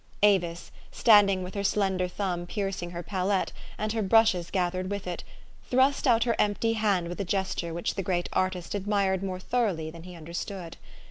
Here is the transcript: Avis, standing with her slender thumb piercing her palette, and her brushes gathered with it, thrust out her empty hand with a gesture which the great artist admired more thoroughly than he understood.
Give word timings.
Avis, 0.23 0.71
standing 0.91 1.43
with 1.43 1.53
her 1.53 1.63
slender 1.63 2.07
thumb 2.07 2.47
piercing 2.47 2.89
her 2.89 3.03
palette, 3.03 3.53
and 3.77 3.93
her 3.93 4.01
brushes 4.01 4.49
gathered 4.49 4.89
with 4.89 5.05
it, 5.05 5.23
thrust 5.69 6.07
out 6.07 6.23
her 6.23 6.35
empty 6.39 6.73
hand 6.73 7.07
with 7.07 7.19
a 7.21 7.23
gesture 7.23 7.71
which 7.71 7.93
the 7.93 8.01
great 8.01 8.27
artist 8.33 8.73
admired 8.73 9.21
more 9.21 9.39
thoroughly 9.39 9.91
than 9.91 10.01
he 10.01 10.15
understood. 10.15 10.77